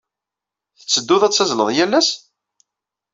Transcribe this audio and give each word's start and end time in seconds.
Tetteddud 0.79 1.21
ad 1.23 1.33
tazzled 1.33 1.69
yal 1.77 1.93
ass? 1.99 2.09